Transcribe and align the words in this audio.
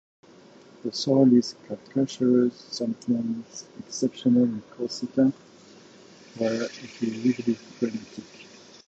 The 0.83 0.91
soil 0.91 1.31
is 1.31 1.53
calcareous, 1.67 2.59
something 2.71 3.45
exceptional 3.77 4.45
in 4.45 4.63
Corsica 4.75 5.31
where 6.39 6.63
it 6.63 7.01
usually 7.03 7.53
is 7.53 7.59
granitic. 7.79 8.47